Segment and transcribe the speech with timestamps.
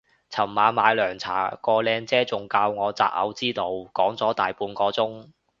[0.31, 5.29] 尋晚買涼茶個靚姐仲教我擇偶之道講咗大半個鐘